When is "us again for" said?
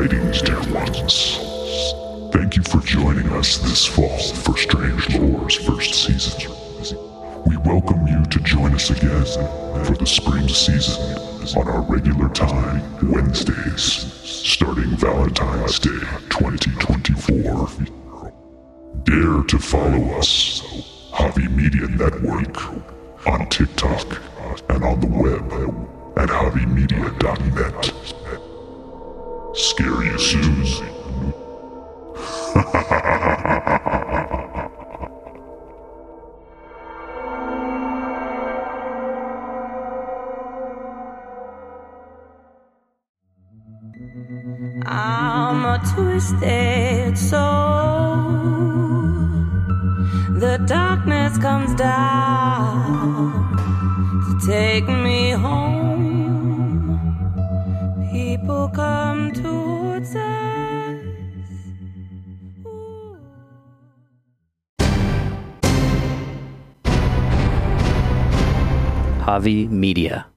8.74-9.96